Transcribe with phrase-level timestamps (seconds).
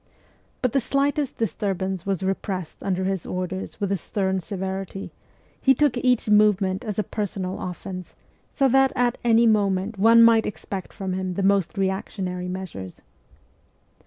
[0.63, 5.11] But the slightest disturbance was repressed under his orders with a stern severity;
[5.61, 8.15] he took each movement as a personal offence,
[8.51, 13.03] so that at any moment one might expect from him the most reactionary measures.